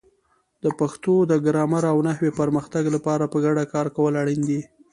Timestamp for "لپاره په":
2.95-3.37